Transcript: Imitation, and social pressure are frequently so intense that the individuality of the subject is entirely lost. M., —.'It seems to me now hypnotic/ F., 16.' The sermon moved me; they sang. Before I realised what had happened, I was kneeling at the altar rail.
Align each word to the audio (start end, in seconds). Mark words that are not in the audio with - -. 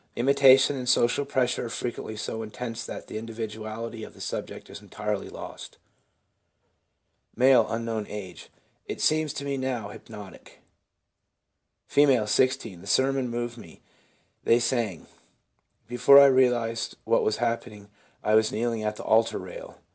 Imitation, 0.15 0.75
and 0.75 0.89
social 0.89 1.25
pressure 1.25 1.65
are 1.65 1.69
frequently 1.69 2.17
so 2.17 2.41
intense 2.41 2.83
that 2.87 3.05
the 3.05 3.19
individuality 3.19 4.03
of 4.03 4.15
the 4.15 4.19
subject 4.19 4.67
is 4.67 4.81
entirely 4.81 5.29
lost. 5.29 5.77
M., 7.39 8.05
—.'It 8.87 8.99
seems 8.99 9.31
to 9.33 9.45
me 9.45 9.57
now 9.57 9.89
hypnotic/ 9.89 10.63
F., 11.87 12.29
16.' 12.29 12.81
The 12.81 12.87
sermon 12.87 13.29
moved 13.29 13.59
me; 13.59 13.83
they 14.43 14.57
sang. 14.57 15.05
Before 15.87 16.19
I 16.19 16.25
realised 16.25 16.97
what 17.03 17.23
had 17.23 17.35
happened, 17.47 17.87
I 18.23 18.33
was 18.33 18.51
kneeling 18.51 18.81
at 18.83 18.95
the 18.95 19.03
altar 19.03 19.37
rail. 19.37 19.77